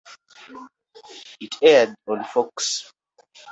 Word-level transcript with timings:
It 1.39 1.53
aired 1.61 1.93
on 2.07 2.23
Fox. 2.23 2.91